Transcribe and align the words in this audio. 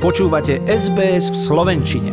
Počúvate 0.00 0.64
SBS 0.64 1.28
v 1.28 1.36
Slovenčine. 1.36 2.12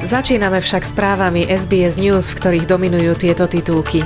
Začíname 0.00 0.64
však 0.64 0.80
správami 0.88 1.44
SBS 1.44 2.00
News, 2.00 2.32
v 2.32 2.36
ktorých 2.40 2.64
dominujú 2.64 3.20
tieto 3.20 3.44
titulky. 3.44 4.00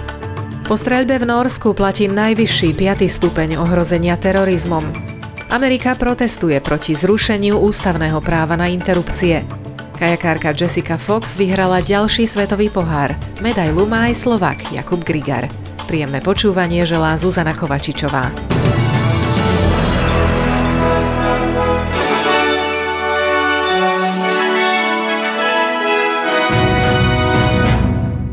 Po 0.67 0.75
streľbe 0.75 1.23
v 1.23 1.25
Norsku 1.31 1.71
platí 1.71 2.11
najvyšší 2.11 2.75
5. 2.75 3.07
stupeň 3.07 3.63
ohrozenia 3.63 4.19
terorizmom. 4.19 4.83
Amerika 5.55 5.95
protestuje 5.95 6.59
proti 6.59 6.99
zrušeniu 6.99 7.63
ústavného 7.63 8.19
práva 8.19 8.59
na 8.59 8.67
interrupcie. 8.67 9.68
Kajakárka 9.99 10.55
Jessica 10.55 10.95
Fox 10.95 11.35
vyhrala 11.35 11.83
ďalší 11.83 12.31
svetový 12.31 12.71
pohár. 12.71 13.19
Medailu 13.43 13.83
má 13.83 14.07
aj 14.07 14.23
Slovak 14.23 14.63
Jakub 14.71 15.03
Grigar. 15.03 15.51
Príjemné 15.91 16.23
počúvanie 16.23 16.87
želá 16.87 17.19
Zuzana 17.19 17.51
Kovačičová. 17.51 18.31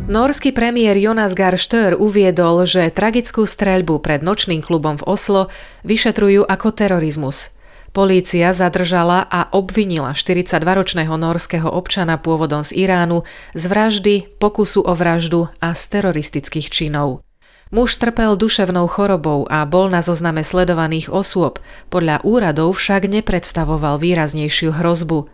Norský 0.06 0.54
premiér 0.54 1.02
Jonas 1.02 1.34
Gahr 1.34 1.58
Stör 1.58 1.98
uviedol, 1.98 2.70
že 2.70 2.94
tragickú 2.94 3.50
streľbu 3.50 4.06
pred 4.06 4.22
nočným 4.22 4.62
klubom 4.62 5.02
v 5.02 5.04
Oslo 5.10 5.50
vyšetrujú 5.82 6.46
ako 6.46 6.78
terorizmus. 6.78 7.55
Polícia 7.96 8.52
zadržala 8.52 9.24
a 9.24 9.48
obvinila 9.56 10.12
42-ročného 10.12 11.16
norského 11.16 11.72
občana 11.72 12.20
pôvodom 12.20 12.60
z 12.60 12.76
Iránu 12.76 13.24
z 13.56 13.64
vraždy, 13.72 14.16
pokusu 14.36 14.84
o 14.84 14.92
vraždu 14.92 15.48
a 15.64 15.72
z 15.72 15.96
teroristických 15.96 16.68
činov. 16.68 17.24
Muž 17.72 17.96
trpel 17.96 18.36
duševnou 18.36 18.92
chorobou 18.92 19.48
a 19.48 19.64
bol 19.64 19.88
na 19.88 20.04
zozname 20.04 20.44
sledovaných 20.44 21.08
osôb, 21.08 21.64
podľa 21.88 22.20
úradov 22.28 22.76
však 22.76 23.08
nepredstavoval 23.08 23.96
výraznejšiu 24.04 24.76
hrozbu. 24.76 25.32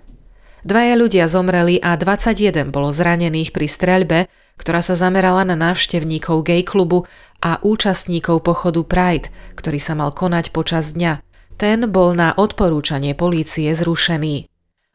Dvaja 0.61 0.93
ľudia 1.01 1.25
zomreli 1.25 1.81
a 1.81 1.97
21 1.97 2.69
bolo 2.69 2.93
zranených 2.93 3.57
pri 3.57 3.65
streľbe, 3.65 4.19
ktorá 4.61 4.85
sa 4.85 4.93
zamerala 4.93 5.49
na 5.49 5.57
návštevníkov 5.57 6.45
gay 6.45 6.61
klubu 6.61 7.09
a 7.41 7.57
účastníkov 7.65 8.45
pochodu 8.45 8.85
Pride, 8.85 9.33
ktorý 9.57 9.81
sa 9.81 9.97
mal 9.97 10.13
konať 10.13 10.53
počas 10.53 10.93
dňa. 10.93 11.30
Ten 11.57 11.89
bol 11.91 12.13
na 12.13 12.35
odporúčanie 12.35 13.15
polície 13.15 13.71
zrušený. 13.73 14.51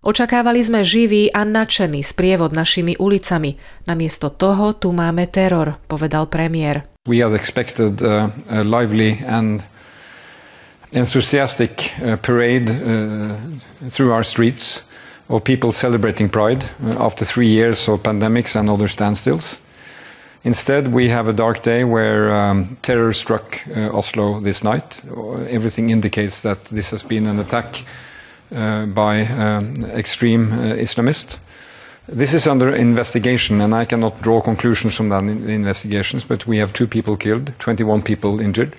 Očakávali 0.07 0.63
sme 0.63 0.87
živý 0.87 1.35
a 1.35 1.43
nadšený 1.43 2.07
sprievod 2.07 2.55
našimi 2.55 2.95
ulicami. 2.95 3.59
Namiesto 3.91 4.31
toho 4.31 4.79
tu 4.79 4.95
máme 4.95 5.27
teror, 5.27 5.83
povedal 5.91 6.31
premiér. 6.31 6.87
We 7.11 7.19
had 7.19 7.35
expected 7.35 7.99
uh, 8.03 8.31
a 8.47 8.63
lively 8.63 9.19
and 9.27 9.67
enthusiastic 10.95 11.91
uh, 11.99 12.15
parade 12.23 12.71
uh, 12.71 13.35
through 13.91 14.15
our 14.15 14.23
streets 14.23 14.87
of 15.29 15.43
people 15.43 15.73
celebrating 15.73 16.31
Pride 16.31 16.71
uh, 16.83 17.03
after 17.03 17.25
three 17.25 17.49
years 17.49 17.89
of 17.89 18.03
pandemics 18.03 18.55
and 18.55 18.71
other 18.71 18.87
standstills. 18.87 19.59
Instead, 20.47 20.93
we 20.93 21.09
have 21.09 21.27
a 21.27 21.33
dark 21.33 21.65
day 21.65 21.83
where 21.83 22.33
um, 22.33 22.77
terror 22.81 23.13
struck 23.13 23.67
uh, 23.77 23.91
Oslo 23.93 24.39
this 24.39 24.63
night. 24.63 25.03
Everything 25.49 25.91
indicates 25.91 26.43
that 26.43 26.65
this 26.67 26.91
has 26.91 27.03
been 27.03 27.27
an 27.27 27.41
attack 27.41 27.85
uh, 28.55 28.87
by 28.87 29.23
um, 29.27 29.75
extreme 29.87 30.53
uh, 30.53 30.77
Islamists. 30.77 31.39
This 32.07 32.33
is 32.33 32.47
under 32.47 32.73
investigation, 32.73 33.61
and 33.61 33.75
I 33.75 33.87
cannot 33.87 34.23
draw 34.23 34.41
conclusions 34.41 34.95
from 34.95 35.09
that 35.09 35.25
in 35.25 35.51
investigations, 35.51 36.23
but 36.23 36.47
we 36.47 36.59
have 36.59 36.73
two 36.73 36.87
people 36.87 37.17
killed, 37.17 37.53
21 37.59 38.03
people 38.03 38.41
injured, 38.41 38.77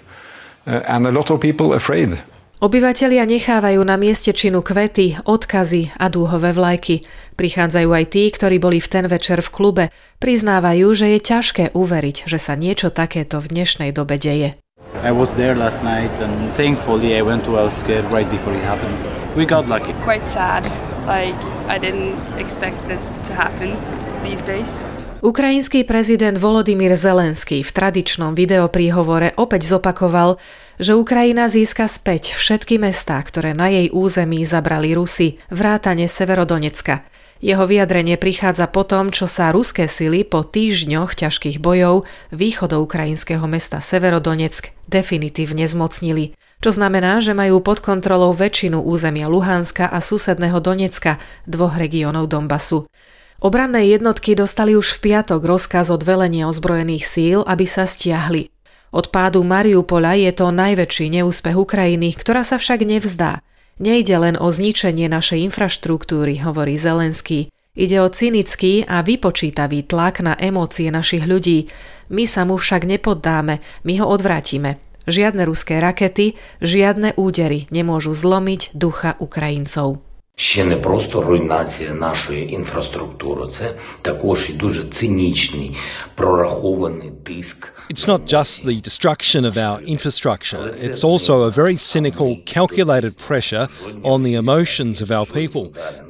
uh, 0.68 0.84
and 0.88 1.06
a 1.06 1.12
lot 1.12 1.30
of 1.30 1.42
people 1.42 1.74
afraid 1.74 2.18
Obyvatelia 2.58 3.22
nechávajú 3.30 3.86
na 3.86 4.02
mieste 4.02 4.34
činu 4.34 4.66
kvety, 4.66 5.22
odkazy 5.30 5.94
a 5.94 6.10
dúhové 6.10 6.58
vlajky. 6.58 7.06
Prichádzajú 7.38 7.90
aj 7.94 8.06
tí, 8.10 8.34
ktorí 8.34 8.58
boli 8.58 8.82
v 8.82 8.90
ten 8.90 9.06
večer 9.06 9.46
v 9.46 9.54
klube. 9.54 9.84
Priznávajú, 10.18 10.90
že 10.98 11.14
je 11.14 11.20
ťažké 11.22 11.78
uveriť, 11.78 12.26
že 12.26 12.42
sa 12.42 12.58
niečo 12.58 12.90
takéto 12.90 13.38
v 13.46 13.54
dnešnej 13.54 13.94
dobe 13.94 14.18
deje. 14.18 14.58
I 15.06 15.14
was 15.14 15.30
there 15.38 15.54
last 15.54 15.86
night 15.86 16.10
and 16.18 16.50
thankfully 16.58 17.14
I 17.14 17.22
went 17.22 17.46
to 17.46 17.62
Elsker 17.62 18.02
right 18.10 18.26
before 18.26 18.58
it 18.58 18.66
happened. 18.66 18.98
We 19.38 19.46
got 19.46 19.70
lucky. 19.70 19.94
Quite 20.02 20.26
sad. 20.26 20.66
Like 21.06 21.38
I 21.70 21.78
didn't 21.78 22.18
expect 22.42 22.82
this 22.90 23.22
to 23.30 23.38
happen 23.38 23.78
these 24.26 24.42
days. 24.42 24.82
Ukrajinský 25.18 25.82
prezident 25.82 26.38
Volodymyr 26.38 26.94
Zelenský 26.94 27.66
v 27.66 27.72
tradičnom 27.74 28.38
videopríhovore 28.38 29.34
opäť 29.34 29.66
zopakoval, 29.66 30.38
že 30.78 30.94
Ukrajina 30.94 31.50
získa 31.50 31.90
späť 31.90 32.38
všetky 32.38 32.78
mestá, 32.78 33.18
ktoré 33.26 33.58
na 33.58 33.66
jej 33.66 33.90
území 33.90 34.46
zabrali 34.46 34.94
Rusy, 34.94 35.42
vrátane 35.50 36.06
Severodonecka. 36.06 37.02
Jeho 37.42 37.66
vyjadrenie 37.66 38.18
prichádza 38.22 38.70
po 38.70 38.86
tom, 38.86 39.10
čo 39.10 39.26
sa 39.26 39.50
ruské 39.50 39.90
sily 39.90 40.22
po 40.22 40.46
týždňoch 40.46 41.18
ťažkých 41.18 41.58
bojov 41.58 42.06
východoukrajinského 42.30 43.46
mesta 43.50 43.82
Severodoneck 43.82 44.74
definitívne 44.86 45.66
zmocnili. 45.66 46.38
Čo 46.62 46.78
znamená, 46.78 47.22
že 47.26 47.34
majú 47.34 47.62
pod 47.62 47.82
kontrolou 47.82 48.38
väčšinu 48.38 48.82
územia 48.82 49.30
Luhanska 49.30 49.90
a 49.90 49.98
susedného 49.98 50.62
Donecka, 50.62 51.18
dvoch 51.46 51.74
regiónov 51.78 52.30
Donbasu. 52.30 52.90
Obranné 53.38 53.86
jednotky 53.86 54.34
dostali 54.34 54.74
už 54.74 54.98
v 54.98 55.14
piatok 55.14 55.46
rozkaz 55.46 55.94
od 55.94 56.02
velenia 56.02 56.50
ozbrojených 56.50 57.06
síl, 57.06 57.40
aby 57.46 57.70
sa 57.70 57.86
stiahli. 57.86 58.50
Od 58.90 59.14
pádu 59.14 59.46
Mariupola 59.46 60.18
je 60.18 60.34
to 60.34 60.50
najväčší 60.50 61.22
neúspech 61.22 61.54
Ukrajiny, 61.54 62.18
ktorá 62.18 62.42
sa 62.42 62.58
však 62.58 62.82
nevzdá. 62.82 63.46
Nejde 63.78 64.18
len 64.18 64.36
o 64.42 64.50
zničenie 64.50 65.06
našej 65.06 65.54
infraštruktúry, 65.54 66.42
hovorí 66.42 66.82
Zelenský. 66.82 67.54
Ide 67.78 68.02
o 68.02 68.10
cynický 68.10 68.90
a 68.90 69.06
vypočítavý 69.06 69.86
tlak 69.86 70.26
na 70.26 70.34
emócie 70.34 70.90
našich 70.90 71.30
ľudí. 71.30 71.70
My 72.10 72.26
sa 72.26 72.42
mu 72.42 72.58
však 72.58 72.90
nepoddáme, 72.90 73.62
my 73.86 73.94
ho 74.02 74.10
odvrátime. 74.10 74.82
Žiadne 75.06 75.46
ruské 75.46 75.78
rakety, 75.78 76.34
žiadne 76.58 77.14
údery 77.22 77.70
nemôžu 77.70 78.18
zlomiť 78.18 78.74
ducha 78.74 79.14
Ukrajincov. 79.22 80.02
ще 80.37 80.65
не 80.65 80.77
просто 80.77 81.23
руйнація 81.23 81.93
нашої 81.93 82.53
інфраструктури, 82.53 83.49
це 83.49 83.75
також 84.03 84.51
і 84.51 84.53
дуже 84.53 84.85
цинічний 84.85 85.77
прорахований 86.15 87.11
тиск. 87.25 87.69
It's 87.91 88.09
not 88.09 88.33
just 88.35 88.65
the 88.65 88.81
destruction 88.89 89.43
of 89.53 89.57
our 89.67 89.79
infrastructure, 89.97 90.63
it's 90.87 91.05
also 91.11 91.33
a 91.43 91.51
very 91.51 91.77
cynical, 91.93 92.29
calculated 92.57 93.13
pressure 93.29 93.67
on 94.13 94.19
the 94.27 94.35
emotions 94.45 94.95
of 95.05 95.09
our 95.19 95.27
people. 95.39 95.65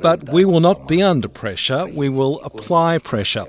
But 0.09 0.19
we 0.37 0.43
will 0.51 0.65
not 0.71 0.79
be 0.93 0.99
under 1.13 1.29
pressure, 1.43 1.83
we 2.03 2.09
will 2.19 2.37
apply 2.49 2.91
pressure. 3.13 3.47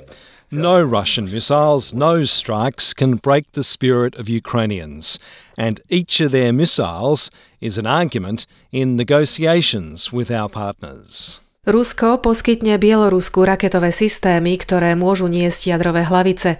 No 0.48 0.80
Russian 0.80 1.28
missiles, 1.28 1.92
no 1.92 2.24
strikes 2.24 2.94
can 2.96 3.20
break 3.20 3.52
the 3.52 3.62
spirit 3.62 4.16
of 4.16 4.32
Ukrainians, 4.32 5.20
and 5.60 5.84
each 5.92 6.24
of 6.24 6.32
their 6.32 6.56
missiles 6.56 7.28
is 7.60 7.76
an 7.76 7.84
argument 7.84 8.48
in 8.72 8.96
negotiations 8.96 10.08
with 10.08 10.32
our 10.32 10.48
partners. 10.48 11.44
Rusko 11.68 12.24
poskytne 12.24 12.80
Bielorusku 12.80 13.44
raketové 13.44 13.92
systémy, 13.92 14.56
ktoré 14.56 14.96
môžu 14.96 15.28
niesť 15.28 15.68
jadrové 15.68 16.08
hlavice. 16.08 16.56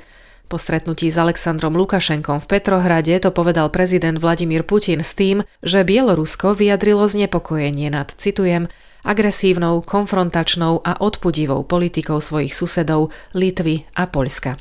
Po 0.52 0.60
stretnutí 0.60 1.08
s 1.08 1.16
Aleksandrom 1.16 1.72
Lukašenkom 1.72 2.44
v 2.44 2.60
Petrohrade 2.60 3.16
to 3.16 3.32
povedal 3.32 3.72
prezident 3.72 4.20
Vladimír 4.20 4.68
Putin 4.68 5.00
s 5.00 5.16
tým, 5.16 5.48
že 5.64 5.80
Bielorusko 5.80 6.52
vyjadrilo 6.52 7.08
znepokojenie 7.08 7.88
nad, 7.88 8.12
citujem, 8.20 8.68
agresívnou, 9.06 9.82
konfrontačnou 9.82 10.80
a 10.82 10.98
odpudivou 11.02 11.66
politikou 11.66 12.22
svojich 12.22 12.54
susedov 12.54 13.14
Litvy 13.34 13.86
a 13.98 14.06
Poľska. 14.06 14.58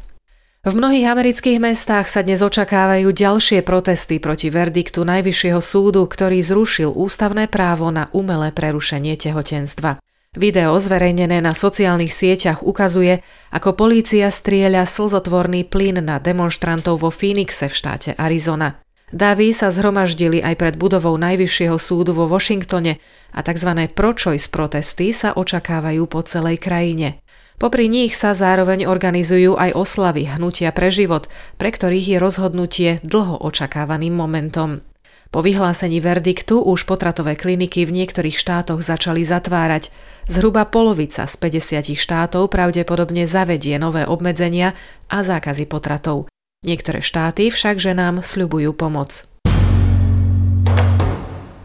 V 0.68 0.76
mnohých 0.76 1.08
amerických 1.08 1.64
mestách 1.64 2.12
sa 2.12 2.26
dnes 2.26 2.44
očakávajú 2.44 3.08
ďalšie 3.16 3.64
protesty 3.64 4.20
proti 4.20 4.52
verdiktu 4.52 5.08
Najvyššieho 5.08 5.64
súdu, 5.64 6.04
ktorý 6.04 6.44
zrušil 6.44 6.92
ústavné 6.92 7.48
právo 7.48 7.88
na 7.88 8.12
umelé 8.12 8.52
prerušenie 8.52 9.16
tehotenstva. 9.16 10.04
Video 10.36 10.76
zverejnené 10.76 11.40
na 11.40 11.56
sociálnych 11.56 12.12
sieťach 12.12 12.68
ukazuje, 12.68 13.24
ako 13.50 13.80
polícia 13.80 14.28
strieľa 14.28 14.84
slzotvorný 14.86 15.66
plyn 15.66 16.04
na 16.04 16.20
demonstrantov 16.20 17.00
vo 17.00 17.16
Phoenixe 17.16 17.72
v 17.72 17.74
štáte 17.74 18.12
Arizona. 18.20 18.78
Davy 19.08 19.56
sa 19.56 19.72
zhromaždili 19.72 20.44
aj 20.44 20.60
pred 20.60 20.76
budovou 20.76 21.16
Najvyššieho 21.16 21.80
súdu 21.80 22.12
vo 22.12 22.28
Washingtone 22.28 23.00
a 23.32 23.40
tzv. 23.40 23.88
pro-choice 23.96 24.52
protesty 24.52 25.16
sa 25.16 25.32
očakávajú 25.32 26.04
po 26.12 26.20
celej 26.28 26.60
krajine. 26.60 27.24
Popri 27.56 27.88
nich 27.88 28.20
sa 28.20 28.36
zároveň 28.36 28.84
organizujú 28.84 29.56
aj 29.56 29.80
oslavy 29.80 30.28
hnutia 30.28 30.76
pre 30.76 30.92
život, 30.92 31.32
pre 31.56 31.72
ktorých 31.72 32.06
je 32.14 32.18
rozhodnutie 32.20 32.90
dlho 33.02 33.40
očakávaným 33.48 34.12
momentom. 34.12 34.84
Po 35.32 35.40
vyhlásení 35.40 36.04
verdiktu 36.04 36.60
už 36.60 36.84
potratové 36.84 37.40
kliniky 37.40 37.88
v 37.88 38.04
niektorých 38.04 38.36
štátoch 38.36 38.84
začali 38.84 39.24
zatvárať. 39.24 39.88
Zhruba 40.28 40.68
polovica 40.68 41.24
z 41.24 41.36
50 41.40 41.96
štátov 41.96 42.52
pravdepodobne 42.52 43.24
zavedie 43.24 43.80
nové 43.80 44.04
obmedzenia 44.04 44.76
a 45.08 45.24
zákazy 45.24 45.64
potratov. 45.64 46.28
Niektoré 46.66 47.06
štáty 47.06 47.54
však 47.54 47.78
ženám 47.78 48.26
sľubujú 48.26 48.74
pomoc. 48.74 49.30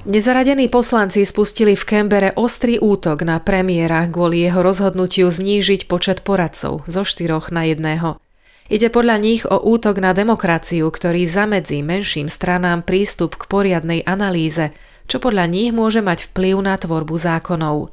Nezaradení 0.05 0.69
poslanci 0.69 1.25
spustili 1.25 1.73
v 1.73 1.85
Kembere 1.89 2.37
ostrý 2.37 2.77
útok 2.77 3.25
na 3.25 3.41
premiéra 3.41 4.05
kvôli 4.05 4.44
jeho 4.44 4.61
rozhodnutiu 4.61 5.33
znížiť 5.33 5.89
počet 5.89 6.21
poradcov 6.21 6.85
zo 6.85 7.03
štyroch 7.09 7.49
na 7.49 7.65
jedného. 7.73 8.21
Ide 8.69 8.93
podľa 8.93 9.17
nich 9.17 9.49
o 9.49 9.56
útok 9.65 9.97
na 9.97 10.12
demokraciu, 10.12 10.93
ktorý 10.93 11.25
zamedzí 11.25 11.81
menším 11.81 12.29
stranám 12.29 12.85
prístup 12.85 13.41
k 13.41 13.49
poriadnej 13.49 14.05
analýze, 14.05 14.77
čo 15.09 15.25
podľa 15.25 15.49
nich 15.49 15.73
môže 15.73 16.05
mať 16.05 16.29
vplyv 16.29 16.56
na 16.61 16.77
tvorbu 16.77 17.17
zákonov. 17.17 17.88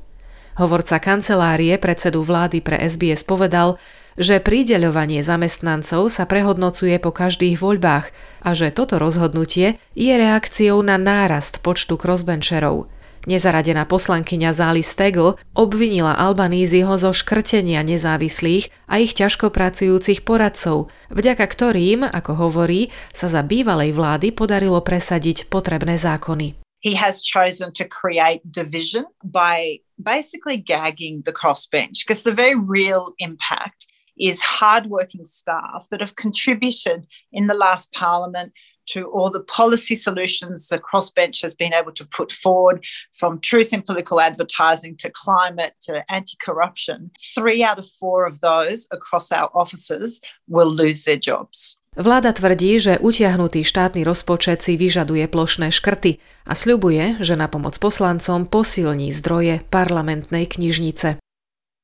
Hovorca 0.60 1.00
kancelárie 1.00 1.80
predsedu 1.80 2.28
vlády 2.28 2.60
pre 2.60 2.76
SBS 2.76 3.24
povedal, 3.24 3.80
že 4.20 4.44
prideľovanie 4.44 5.24
zamestnancov 5.24 6.12
sa 6.12 6.28
prehodnocuje 6.28 7.00
po 7.00 7.16
každých 7.16 7.64
voľbách 7.64 8.12
a 8.44 8.50
že 8.52 8.76
toto 8.76 9.00
rozhodnutie 9.00 9.80
je 9.96 10.14
reakciou 10.14 10.84
na 10.84 11.00
nárast 11.00 11.64
počtu 11.64 11.96
crossbencherov. 11.96 12.92
Nezaradená 13.28 13.84
poslankyňa 13.84 14.56
Záli 14.56 14.84
Stegl 14.84 15.36
obvinila 15.52 16.16
Albaníziho 16.16 16.96
zo 16.96 17.12
škrtenia 17.12 17.84
nezávislých 17.84 18.72
a 18.88 19.04
ich 19.04 19.12
ťažko 19.16 19.52
pracujúcich 19.52 20.24
poradcov, 20.24 20.88
vďaka 21.12 21.44
ktorým, 21.44 22.08
ako 22.08 22.32
hovorí, 22.48 22.92
sa 23.12 23.28
za 23.28 23.44
bývalej 23.44 23.92
vlády 23.92 24.32
podarilo 24.32 24.80
presadiť 24.80 25.52
potrebné 25.52 26.00
zákony. 26.00 26.56
He 26.80 26.96
has 26.96 27.20
chosen 27.20 27.76
to 27.76 27.84
create 27.84 28.40
division 28.48 29.04
by 29.20 29.84
basically 30.00 30.56
gagging 30.56 31.20
the 31.28 31.36
crossbench 31.36 32.08
because 32.08 32.24
the 32.24 32.32
very 32.32 32.56
real 32.56 33.12
impact 33.20 33.92
is 34.20 34.42
hardworking 34.42 35.26
staff 35.26 35.88
that 35.90 36.02
have 36.02 36.16
contributed 36.16 37.08
in 37.32 37.48
the 37.48 37.54
last 37.54 37.92
parliament 37.94 38.52
to 38.94 39.06
all 39.14 39.30
the 39.30 39.46
policy 39.46 39.96
solutions 39.96 40.68
the 40.68 40.80
crossbench 40.80 41.42
has 41.42 41.56
been 41.56 41.74
able 41.74 41.94
to 41.94 42.06
put 42.08 42.32
forward 42.32 42.84
from 43.14 43.40
truth 43.40 43.72
in 43.72 43.82
political 43.82 44.20
advertising 44.20 44.98
to 44.98 45.10
climate 45.14 45.74
to 45.82 46.04
anti-corruption. 46.10 47.12
Three 47.36 47.64
out 47.64 47.78
of 47.80 47.88
four 48.00 48.26
of 48.26 48.42
those 48.42 48.88
across 48.92 49.32
our 49.32 49.50
offices 49.54 50.22
will 50.48 50.70
lose 50.70 51.06
their 51.06 51.22
jobs. 51.22 51.78
Vláda 51.98 52.32
tvrdí, 52.32 52.78
že 52.80 53.02
utiahnutý 53.02 53.66
štátny 53.66 54.06
rozpočet 54.06 54.62
si 54.62 54.78
vyžaduje 54.78 55.26
plošné 55.26 55.74
škrty 55.74 56.22
a 56.46 56.54
sľubuje, 56.54 57.18
že 57.20 57.34
na 57.34 57.50
pomoc 57.50 57.76
poslancom 57.82 58.46
posilní 58.46 59.10
zdroje 59.10 59.66
parlamentnej 59.74 60.46
knižnice. 60.46 61.18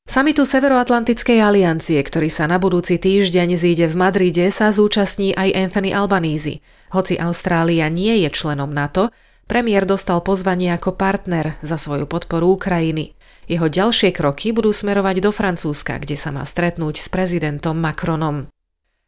Samitu 0.05 0.45
Severoatlantickej 0.45 1.41
aliancie, 1.41 1.97
ktorý 1.97 2.29
sa 2.29 2.45
na 2.45 2.61
budúci 2.61 3.01
týždeň 3.01 3.57
zíde 3.57 3.89
v 3.89 3.97
Madride, 3.97 4.53
sa 4.53 4.69
zúčastní 4.69 5.33
aj 5.33 5.49
Anthony 5.57 5.97
Albanese. 5.97 6.61
Hoci 6.93 7.17
Austrália 7.17 7.89
nie 7.89 8.21
je 8.21 8.29
členom 8.29 8.69
NATO, 8.69 9.09
premiér 9.49 9.89
dostal 9.89 10.21
pozvanie 10.21 10.69
ako 10.77 10.93
partner 10.93 11.57
za 11.65 11.81
svoju 11.81 12.05
podporu 12.05 12.53
Ukrajiny. 12.53 13.17
Jeho 13.49 13.65
ďalšie 13.65 14.13
kroky 14.13 14.53
budú 14.53 14.69
smerovať 14.69 15.25
do 15.25 15.33
Francúzska, 15.33 15.97
kde 15.97 16.13
sa 16.13 16.29
má 16.29 16.45
stretnúť 16.45 17.01
s 17.01 17.09
prezidentom 17.09 17.73
Macronom. 17.73 18.45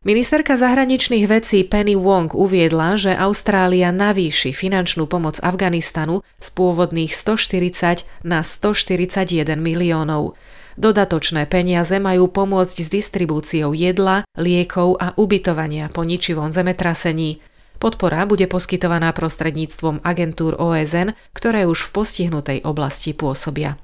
Ministerka 0.02 0.58
zahraničných 0.58 1.30
vecí 1.30 1.62
Penny 1.62 1.94
Wong 1.94 2.34
uviedla, 2.34 2.98
že 2.98 3.14
Austrália 3.14 3.94
navýši 3.94 4.50
finančnú 4.50 5.06
pomoc 5.06 5.38
Afganistanu 5.46 6.26
z 6.42 6.48
pôvodných 6.58 7.14
140 7.14 8.26
na 8.26 8.42
141 8.42 9.62
miliónov. 9.62 10.34
Dodatočné 10.78 11.50
peniaze 11.50 11.98
majú 11.98 12.30
pomôcť 12.30 12.78
s 12.86 12.90
distribúciou 12.94 13.74
jedla, 13.74 14.22
liekov 14.38 15.02
a 15.02 15.18
ubytovania 15.18 15.90
po 15.90 16.06
ničivom 16.06 16.54
zemetrasení. 16.54 17.42
Podpora 17.82 18.30
bude 18.30 18.46
poskytovaná 18.46 19.10
prostredníctvom 19.10 20.06
agentúr 20.06 20.54
OSN, 20.54 21.18
ktoré 21.34 21.66
už 21.66 21.90
v 21.90 21.94
postihnutej 21.98 22.58
oblasti 22.62 23.18
pôsobia. 23.18 23.82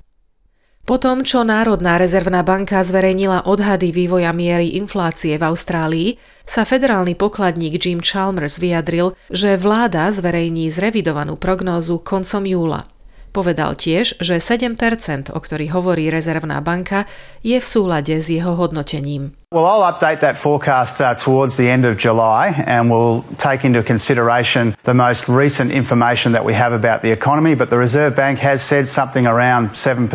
Po 0.83 0.99
tom, 0.99 1.25
čo 1.25 1.41
Národná 1.41 1.97
rezervná 1.97 2.43
banka 2.45 2.83
zverejnila 2.83 3.47
odhady 3.47 3.95
vývoja 3.95 4.35
miery 4.35 4.77
inflácie 4.77 5.39
v 5.39 5.47
Austrálii, 5.49 6.09
sa 6.45 6.67
federálny 6.67 7.17
pokladník 7.17 7.79
Jim 7.79 8.03
Chalmers 8.03 8.59
vyjadril, 8.59 9.17
že 9.33 9.57
vláda 9.57 10.11
zverejní 10.13 10.69
zrevidovanú 10.69 11.39
prognózu 11.39 12.03
koncom 12.03 12.43
júla. 12.43 12.92
Povedal 13.33 13.73
tiež, 13.73 14.21
že 14.21 14.37
7%, 14.37 15.33
o 15.33 15.39
ktorých 15.41 15.73
hovorí 15.73 16.13
rezervná 16.13 16.61
banka, 16.61 17.09
je 17.41 17.57
v 17.57 17.65
súlade 17.65 18.13
s 18.13 18.29
jeho 18.29 18.53
hodnotením. 18.53 19.33
Well, 19.49 19.65
I'll 19.65 19.89
update 19.89 20.21
that 20.21 20.37
forecast 20.37 21.01
uh, 21.01 21.17
towards 21.17 21.57
the 21.57 21.65
end 21.65 21.85
of 21.85 21.97
July 21.97 22.53
and 22.69 22.93
we'll 22.93 23.25
take 23.41 23.65
into 23.65 23.81
consideration 23.81 24.77
the 24.85 24.93
most 24.93 25.25
recent 25.25 25.73
information 25.73 26.37
that 26.37 26.45
we 26.45 26.53
have 26.53 26.77
about 26.77 27.01
the 27.01 27.09
economy. 27.09 27.57
But 27.57 27.73
the 27.73 27.81
Reserve 27.81 28.13
Bank 28.13 28.37
has 28.45 28.61
said 28.61 28.85
something 28.85 29.25
around 29.25 29.73
7%. 29.73 30.13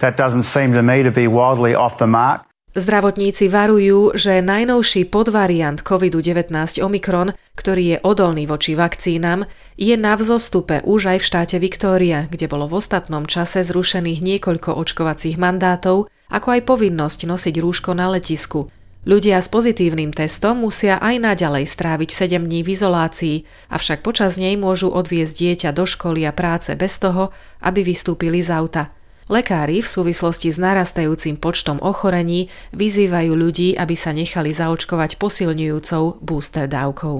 That 0.00 0.16
doesn't 0.16 0.48
seem 0.48 0.72
to 0.72 0.82
me 0.82 1.04
to 1.04 1.12
be 1.12 1.28
wildly 1.28 1.76
off 1.76 2.00
the 2.00 2.08
mark. 2.08 2.48
Zdravotníci 2.72 3.52
varujú, 3.52 4.16
že 4.16 4.40
najnovší 4.40 5.04
podvariant 5.12 5.84
COVID-19 5.84 6.80
Omikron, 6.80 7.36
ktorý 7.52 7.84
je 7.84 7.98
odolný 8.00 8.48
voči 8.48 8.72
vakcínam, 8.72 9.44
je 9.76 9.92
na 10.00 10.16
vzostupe 10.16 10.80
už 10.80 11.12
aj 11.12 11.18
v 11.20 11.28
štáte 11.28 11.56
Viktória, 11.60 12.32
kde 12.32 12.48
bolo 12.48 12.64
v 12.72 12.80
ostatnom 12.80 13.28
čase 13.28 13.60
zrušených 13.60 14.24
niekoľko 14.24 14.72
očkovacích 14.72 15.36
mandátov, 15.36 16.08
ako 16.32 16.48
aj 16.48 16.60
povinnosť 16.64 17.28
nosiť 17.28 17.54
rúško 17.60 17.92
na 17.92 18.08
letisku. 18.08 18.72
Ľudia 19.04 19.36
s 19.36 19.52
pozitívnym 19.52 20.16
testom 20.16 20.64
musia 20.64 20.96
aj 20.96 21.20
naďalej 21.20 21.68
stráviť 21.68 22.08
7 22.08 22.40
dní 22.48 22.64
v 22.64 22.72
izolácii, 22.72 23.36
avšak 23.68 24.00
počas 24.00 24.40
nej 24.40 24.56
môžu 24.56 24.88
odviezť 24.88 25.34
dieťa 25.36 25.70
do 25.76 25.84
školy 25.84 26.24
a 26.24 26.32
práce 26.32 26.72
bez 26.72 26.96
toho, 26.96 27.36
aby 27.60 27.84
vystúpili 27.84 28.40
z 28.40 28.48
auta. 28.48 29.01
Lekári 29.30 29.78
v 29.78 29.86
súvislosti 29.86 30.50
s 30.50 30.58
narastajúcim 30.58 31.38
počtom 31.38 31.78
ochorení 31.78 32.50
vyzývajú 32.74 33.32
ľudí, 33.38 33.78
aby 33.78 33.94
sa 33.94 34.10
nechali 34.10 34.50
zaočkovať 34.50 35.14
posilňujúcou 35.14 36.18
booster 36.18 36.66
dávkou. 36.66 37.16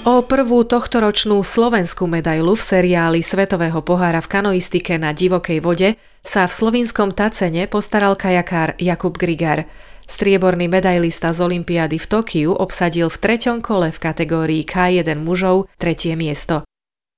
O 0.00 0.24
prvú 0.24 0.64
tohtoročnú 0.64 1.44
slovenskú 1.44 2.08
medailu 2.08 2.56
v 2.56 2.62
seriáli 2.64 3.20
Svetového 3.20 3.84
pohára 3.84 4.24
v 4.24 4.32
kanoistike 4.32 4.96
na 4.96 5.12
divokej 5.12 5.60
vode 5.60 6.00
sa 6.24 6.48
v 6.48 6.52
slovinskom 6.56 7.12
Tacene 7.12 7.68
postaral 7.68 8.16
kajakár 8.16 8.80
Jakub 8.80 9.20
Grigar– 9.20 9.68
Strieborný 10.08 10.68
medailista 10.68 11.32
z 11.32 11.40
Olympiády 11.44 11.96
v 11.96 12.06
Tokiu 12.06 12.50
obsadil 12.52 13.08
v 13.08 13.18
treťom 13.18 13.58
kole 13.64 13.88
v 13.92 13.98
kategórii 13.98 14.62
K1 14.64 15.20
mužov 15.20 15.68
tretie 15.80 16.16
miesto. 16.16 16.64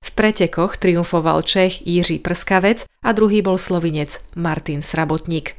V 0.03 0.11
pretekoch 0.19 0.83
triumfoval 0.83 1.47
Čech 1.47 1.87
Jiří 1.87 2.19
Prskavec 2.19 2.87
a 3.07 3.11
druhý 3.15 3.39
bol 3.39 3.55
slovinec 3.55 4.19
Martin 4.35 4.83
Srabotník. 4.83 5.55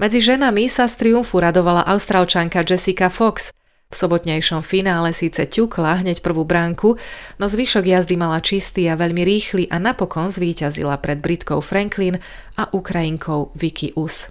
Medzi 0.00 0.22
ženami 0.22 0.70
sa 0.70 0.88
z 0.88 0.96
triumfu 0.96 1.42
radovala 1.42 1.84
austrálčanka 1.90 2.64
Jessica 2.64 3.12
Fox. 3.12 3.52
V 3.90 3.94
sobotnejšom 3.98 4.62
finále 4.62 5.10
síce 5.10 5.50
ťukla 5.50 6.06
hneď 6.06 6.22
prvú 6.22 6.46
bránku, 6.46 6.94
no 7.42 7.44
zvyšok 7.50 7.84
jazdy 7.90 8.14
mala 8.14 8.38
čistý 8.38 8.86
a 8.86 8.94
veľmi 8.94 9.26
rýchly 9.26 9.66
a 9.66 9.82
napokon 9.82 10.30
zvíťazila 10.30 10.94
pred 11.02 11.18
Britkou 11.18 11.58
Franklin 11.58 12.22
a 12.54 12.70
Ukrajinkou 12.70 13.50
Vicky 13.58 13.90
Us. 13.98 14.30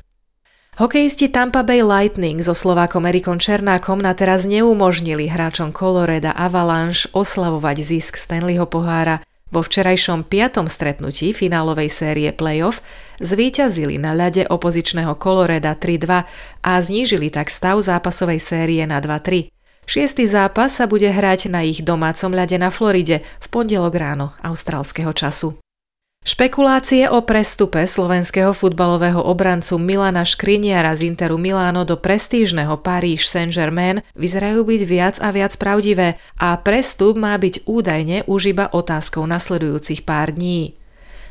Hokejisti 0.80 1.28
Tampa 1.28 1.60
Bay 1.60 1.84
Lightning 1.84 2.40
so 2.40 2.56
Slovákom 2.56 3.04
Erikom 3.04 3.36
Černákom 3.36 4.00
na 4.00 4.16
teraz 4.16 4.48
neumožnili 4.48 5.28
hráčom 5.28 5.76
Coloreda 5.76 6.32
Avalanche 6.32 7.12
oslavovať 7.12 7.84
zisk 7.84 8.16
Stanleyho 8.16 8.64
pohára. 8.64 9.20
Vo 9.52 9.60
včerajšom 9.60 10.24
piatom 10.24 10.72
stretnutí 10.72 11.36
finálovej 11.36 11.92
série 11.92 12.32
playoff 12.32 12.80
zvíťazili 13.20 14.00
na 14.00 14.16
ľade 14.16 14.48
opozičného 14.48 15.20
Coloreda 15.20 15.76
3-2 15.76 16.24
a 16.64 16.72
znížili 16.80 17.28
tak 17.28 17.52
stav 17.52 17.84
zápasovej 17.84 18.40
série 18.40 18.88
na 18.88 19.04
2-3. 19.04 19.52
Šiestý 19.84 20.32
zápas 20.32 20.80
sa 20.80 20.88
bude 20.88 21.12
hrať 21.12 21.52
na 21.52 21.60
ich 21.60 21.84
domácom 21.84 22.32
ľade 22.32 22.56
na 22.56 22.72
Floride 22.72 23.20
v 23.44 23.48
pondelok 23.52 24.00
ráno 24.00 24.32
austrálskeho 24.40 25.12
času. 25.12 25.60
Špekulácie 26.20 27.08
o 27.08 27.24
prestupe 27.24 27.80
slovenského 27.88 28.52
futbalového 28.52 29.24
obrancu 29.24 29.80
Milana 29.80 30.28
Škriniara 30.28 30.92
z 30.92 31.08
Interu 31.08 31.40
Miláno 31.40 31.88
do 31.88 31.96
prestížneho 31.96 32.76
Paríž 32.84 33.24
Saint-Germain 33.24 34.04
vyzerajú 34.20 34.68
byť 34.68 34.82
viac 34.84 35.16
a 35.24 35.32
viac 35.32 35.56
pravdivé 35.56 36.20
a 36.36 36.60
prestup 36.60 37.16
má 37.16 37.40
byť 37.40 37.64
údajne 37.64 38.28
už 38.28 38.52
iba 38.52 38.68
otázkou 38.68 39.24
nasledujúcich 39.24 40.04
pár 40.04 40.36
dní. 40.36 40.76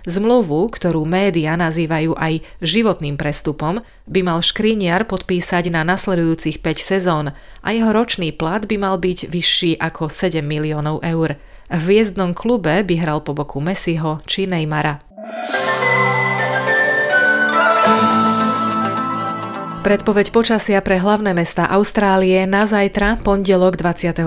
Zmluvu, 0.08 0.72
ktorú 0.72 1.04
média 1.04 1.52
nazývajú 1.52 2.16
aj 2.16 2.40
životným 2.64 3.20
prestupom, 3.20 3.84
by 4.08 4.20
mal 4.24 4.40
Škriniar 4.40 5.04
podpísať 5.04 5.68
na 5.68 5.84
nasledujúcich 5.84 6.64
5 6.64 6.80
sezón 6.80 7.36
a 7.60 7.68
jeho 7.76 7.92
ročný 7.92 8.32
plat 8.32 8.64
by 8.64 8.80
mal 8.80 8.96
byť 8.96 9.28
vyšší 9.28 9.76
ako 9.84 10.08
7 10.08 10.40
miliónov 10.40 11.04
eur. 11.04 11.36
V 11.68 11.80
hviezdnom 11.84 12.32
klube 12.32 12.80
by 12.80 12.94
hral 12.96 13.20
po 13.20 13.36
boku 13.36 13.60
Messiho 13.60 14.24
či 14.24 14.48
Neymara. 14.48 15.04
Predpoveď 19.84 20.32
počasia 20.32 20.80
pre 20.80 21.00
hlavné 21.00 21.32
mesta 21.32 21.68
Austrálie 21.68 22.44
na 22.44 22.64
zajtra, 22.68 23.20
pondelok 23.20 23.76
27. 23.76 24.24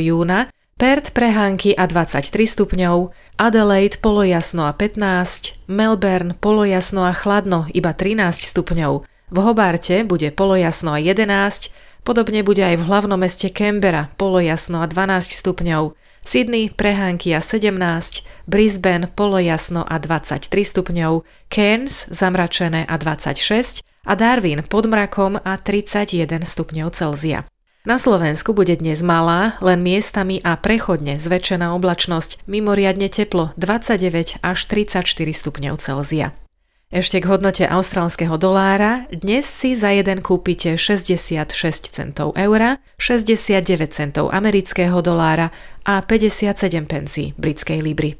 júna, 0.00 0.48
Perth 0.78 1.12
prehánky 1.12 1.76
a 1.76 1.88
23 1.88 2.28
stupňov, 2.28 3.10
Adelaide 3.36 3.98
polojasno 4.00 4.68
a 4.68 4.72
15, 4.72 5.64
Melbourne 5.68 6.36
polojasno 6.36 7.08
a 7.08 7.12
chladno 7.12 7.66
iba 7.72 7.90
13 7.96 8.42
stupňov, 8.52 9.06
v 9.28 9.36
Hobarte 9.44 10.08
bude 10.08 10.32
polojasno 10.32 10.96
a 10.96 10.98
11, 11.00 11.68
podobne 12.04 12.44
bude 12.46 12.60
aj 12.60 12.76
v 12.78 12.86
hlavnom 12.86 13.18
meste 13.18 13.48
Canberra 13.48 14.12
polojasno 14.20 14.82
a 14.82 14.86
12 14.86 15.32
stupňov, 15.32 15.94
Sydney 16.28 16.68
prehánky 16.68 17.32
a 17.32 17.40
17, 17.40 17.72
Brisbane 18.44 19.08
polojasno 19.08 19.86
a 19.86 19.96
23 19.96 20.44
stupňov, 20.48 21.24
Cairns 21.48 22.04
zamračené 22.12 22.84
a 22.84 22.94
26, 23.00 23.86
a 24.08 24.12
Darwin 24.16 24.64
pod 24.64 24.88
mrakom 24.88 25.36
a 25.36 25.60
31 25.60 26.48
stupňov 26.48 26.88
Celzia. 26.96 27.44
Na 27.88 27.96
Slovensku 27.96 28.52
bude 28.52 28.76
dnes 28.76 29.00
malá, 29.00 29.56
len 29.64 29.80
miestami 29.80 30.44
a 30.44 30.60
prechodne 30.60 31.16
zväčšená 31.16 31.72
oblačnosť, 31.72 32.44
mimoriadne 32.44 33.08
teplo 33.08 33.56
29 33.56 34.44
až 34.44 34.58
34 34.68 35.04
stupňov 35.14 35.80
Celzia. 35.80 36.36
Ešte 36.88 37.20
k 37.20 37.28
hodnote 37.28 37.68
austrálskeho 37.68 38.40
dolára 38.40 39.04
dnes 39.12 39.44
si 39.44 39.76
za 39.76 39.92
jeden 39.92 40.24
kúpite 40.24 40.80
66 40.80 41.52
centov 41.92 42.32
eura, 42.32 42.80
69 42.96 43.92
centov 43.92 44.32
amerického 44.32 44.96
dolára 45.04 45.52
a 45.84 46.00
57 46.00 46.88
pencí 46.88 47.36
britskej 47.36 47.84
libry. 47.84 48.16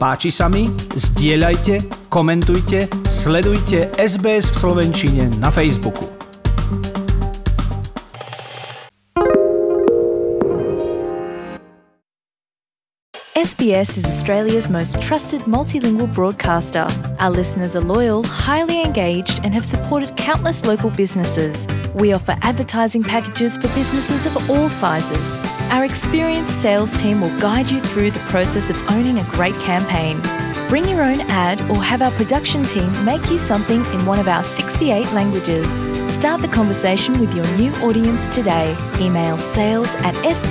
Páči 0.00 0.32
sa 0.32 0.48
mi? 0.48 0.72
Zdieľajte, 0.96 1.97
komentujte, 2.08 2.88
sledujte 3.08 3.92
SBS 4.00 4.50
v 4.50 4.56
Slovenčine 4.56 5.28
na 5.40 5.52
Facebooku. 5.52 6.08
SBS 13.38 13.96
is 13.96 14.04
Australia's 14.04 14.68
most 14.68 15.00
trusted 15.00 15.40
multilingual 15.46 16.12
broadcaster. 16.12 16.88
Our 17.20 17.30
listeners 17.30 17.76
are 17.76 17.84
loyal, 17.84 18.24
highly 18.24 18.82
engaged, 18.82 19.40
and 19.44 19.54
have 19.54 19.64
supported 19.64 20.16
countless 20.16 20.64
local 20.64 20.90
businesses. 20.90 21.66
We 21.94 22.12
offer 22.12 22.36
advertising 22.42 23.04
packages 23.04 23.56
for 23.56 23.68
businesses 23.76 24.26
of 24.26 24.34
all 24.50 24.68
sizes. 24.68 25.38
Our 25.70 25.84
experienced 25.84 26.60
sales 26.60 26.90
team 27.00 27.20
will 27.20 27.36
guide 27.38 27.70
you 27.70 27.80
through 27.80 28.10
the 28.10 28.24
process 28.30 28.70
of 28.70 28.76
owning 28.90 29.18
a 29.18 29.24
great 29.24 29.58
campaign. 29.60 30.20
Bring 30.68 30.88
your 30.88 31.02
own 31.02 31.20
ad 31.22 31.60
or 31.70 31.82
have 31.82 32.02
our 32.02 32.10
production 32.12 32.64
team 32.64 33.04
make 33.04 33.30
you 33.30 33.38
something 33.38 33.84
in 33.86 34.04
one 34.04 34.20
of 34.20 34.28
our 34.28 34.44
68 34.44 35.12
languages. 35.12 35.66
Start 36.12 36.42
the 36.42 36.48
conversation 36.48 37.18
with 37.20 37.34
your 37.34 37.46
new 37.56 37.72
audience 37.76 38.34
today. 38.34 38.76
Email 39.00 39.38
sales 39.38 39.88
at 39.96 40.14
sbs.com.au. 40.16 40.48